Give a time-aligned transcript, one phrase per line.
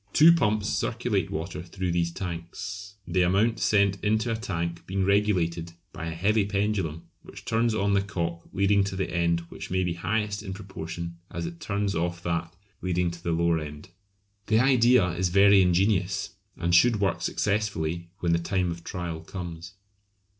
[0.13, 5.73] Two pumps circulate water through these tanks, the amount sent into a tank being regulated
[5.93, 9.83] by a heavy pendulum which turns on the cock leading to the end which may
[9.83, 12.51] be highest in proportion as it turns off that
[12.81, 13.89] leading to the lower end.
[14.47, 19.75] The idea is very ingenious, and should work successfully when the time of trial comes.